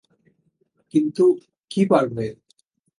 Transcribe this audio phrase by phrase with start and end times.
[0.93, 1.23] কিন্তু
[1.71, 2.25] কি পারবে?